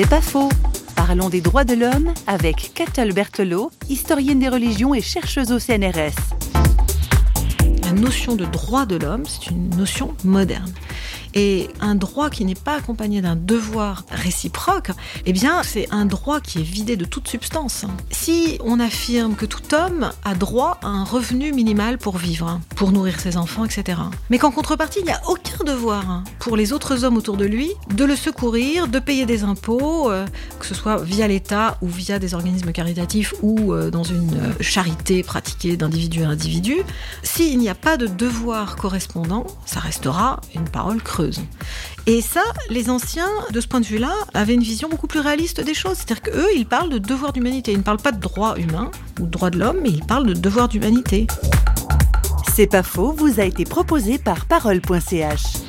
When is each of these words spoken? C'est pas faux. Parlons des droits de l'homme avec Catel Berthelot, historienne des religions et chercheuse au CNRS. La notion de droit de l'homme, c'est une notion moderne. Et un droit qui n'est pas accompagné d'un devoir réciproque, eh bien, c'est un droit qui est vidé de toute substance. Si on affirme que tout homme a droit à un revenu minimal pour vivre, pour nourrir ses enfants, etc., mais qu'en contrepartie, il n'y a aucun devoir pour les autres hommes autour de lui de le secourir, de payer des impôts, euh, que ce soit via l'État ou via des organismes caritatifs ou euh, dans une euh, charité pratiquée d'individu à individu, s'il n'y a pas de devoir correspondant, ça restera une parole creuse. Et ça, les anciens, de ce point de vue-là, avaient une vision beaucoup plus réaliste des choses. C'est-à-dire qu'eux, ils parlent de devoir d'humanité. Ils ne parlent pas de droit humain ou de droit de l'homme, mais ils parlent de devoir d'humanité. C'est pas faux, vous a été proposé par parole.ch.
C'est 0.00 0.08
pas 0.08 0.20
faux. 0.20 0.48
Parlons 0.94 1.28
des 1.28 1.40
droits 1.40 1.64
de 1.64 1.74
l'homme 1.74 2.14
avec 2.28 2.70
Catel 2.72 3.12
Berthelot, 3.12 3.72
historienne 3.88 4.38
des 4.38 4.48
religions 4.48 4.94
et 4.94 5.00
chercheuse 5.00 5.50
au 5.50 5.58
CNRS. 5.58 6.14
La 7.82 7.90
notion 7.90 8.36
de 8.36 8.44
droit 8.44 8.86
de 8.86 8.94
l'homme, 8.94 9.24
c'est 9.26 9.50
une 9.50 9.70
notion 9.70 10.14
moderne. 10.22 10.72
Et 11.34 11.68
un 11.80 11.94
droit 11.94 12.30
qui 12.30 12.44
n'est 12.44 12.54
pas 12.54 12.76
accompagné 12.76 13.20
d'un 13.20 13.36
devoir 13.36 14.04
réciproque, 14.10 14.90
eh 15.26 15.32
bien, 15.32 15.62
c'est 15.62 15.88
un 15.90 16.06
droit 16.06 16.40
qui 16.40 16.58
est 16.58 16.62
vidé 16.62 16.96
de 16.96 17.04
toute 17.04 17.28
substance. 17.28 17.84
Si 18.10 18.58
on 18.64 18.80
affirme 18.80 19.34
que 19.34 19.46
tout 19.46 19.74
homme 19.74 20.10
a 20.24 20.34
droit 20.34 20.78
à 20.82 20.88
un 20.88 21.04
revenu 21.04 21.52
minimal 21.52 21.98
pour 21.98 22.16
vivre, 22.16 22.60
pour 22.76 22.92
nourrir 22.92 23.20
ses 23.20 23.36
enfants, 23.36 23.64
etc., 23.64 24.00
mais 24.30 24.38
qu'en 24.38 24.50
contrepartie, 24.50 25.00
il 25.00 25.06
n'y 25.06 25.12
a 25.12 25.20
aucun 25.28 25.64
devoir 25.64 26.22
pour 26.38 26.56
les 26.56 26.72
autres 26.72 27.04
hommes 27.04 27.16
autour 27.16 27.36
de 27.36 27.44
lui 27.44 27.70
de 27.94 28.04
le 28.04 28.16
secourir, 28.16 28.88
de 28.88 28.98
payer 28.98 29.26
des 29.26 29.44
impôts, 29.44 30.10
euh, 30.10 30.26
que 30.58 30.66
ce 30.66 30.74
soit 30.74 31.02
via 31.02 31.28
l'État 31.28 31.78
ou 31.82 31.88
via 31.88 32.18
des 32.18 32.34
organismes 32.34 32.72
caritatifs 32.72 33.34
ou 33.42 33.72
euh, 33.72 33.90
dans 33.90 34.02
une 34.02 34.34
euh, 34.34 34.52
charité 34.60 35.22
pratiquée 35.22 35.76
d'individu 35.76 36.24
à 36.24 36.28
individu, 36.28 36.76
s'il 37.22 37.58
n'y 37.58 37.68
a 37.68 37.74
pas 37.74 37.96
de 37.96 38.06
devoir 38.06 38.76
correspondant, 38.76 39.46
ça 39.66 39.80
restera 39.80 40.40
une 40.54 40.68
parole 40.68 40.97
creuse. 41.00 41.40
Et 42.06 42.20
ça, 42.22 42.42
les 42.70 42.90
anciens, 42.90 43.30
de 43.52 43.60
ce 43.60 43.68
point 43.68 43.80
de 43.80 43.86
vue-là, 43.86 44.12
avaient 44.34 44.54
une 44.54 44.62
vision 44.62 44.88
beaucoup 44.88 45.06
plus 45.06 45.20
réaliste 45.20 45.60
des 45.60 45.74
choses. 45.74 45.96
C'est-à-dire 45.96 46.22
qu'eux, 46.22 46.48
ils 46.56 46.66
parlent 46.66 46.90
de 46.90 46.98
devoir 46.98 47.32
d'humanité. 47.32 47.72
Ils 47.72 47.78
ne 47.78 47.82
parlent 47.82 47.98
pas 47.98 48.12
de 48.12 48.20
droit 48.20 48.56
humain 48.56 48.90
ou 49.20 49.26
de 49.26 49.30
droit 49.30 49.50
de 49.50 49.58
l'homme, 49.58 49.78
mais 49.82 49.90
ils 49.90 50.04
parlent 50.04 50.26
de 50.26 50.34
devoir 50.34 50.68
d'humanité. 50.68 51.26
C'est 52.54 52.66
pas 52.66 52.82
faux, 52.82 53.12
vous 53.12 53.40
a 53.40 53.44
été 53.44 53.64
proposé 53.64 54.18
par 54.18 54.46
parole.ch. 54.46 55.67